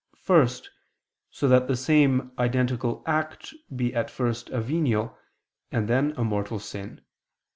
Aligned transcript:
First, 0.17 0.67
so 1.29 1.47
that 1.47 1.67
the 1.67 1.75
same 1.75 2.31
identical 2.39 3.03
act 3.05 3.53
be 3.75 3.93
at 3.93 4.09
first 4.09 4.49
a 4.49 4.59
venial, 4.59 5.15
and 5.71 5.87
then 5.87 6.15
a 6.17 6.23
mortal 6.23 6.57
sin. 6.57 7.01